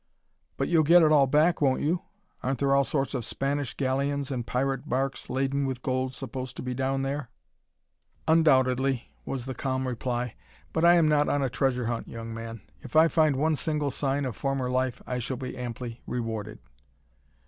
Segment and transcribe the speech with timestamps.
[0.57, 2.01] "But you'll get it all back, won't you?
[2.41, 6.63] Aren't there all sorts of Spanish galleons and pirate barques laden with gold supposed to
[6.63, 7.29] be down there?"
[8.27, 10.33] "Undoubtedly," was the calm reply.
[10.73, 12.61] "But I am not on a treasure hunt, young man.
[12.81, 16.57] If I find one single sign of former life, I shall be amply rewarded."